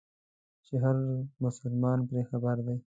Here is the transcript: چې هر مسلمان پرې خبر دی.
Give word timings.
چې 0.65 0.73
هر 0.83 0.95
مسلمان 1.43 1.99
پرې 2.07 2.21
خبر 2.29 2.57
دی. 2.65 2.77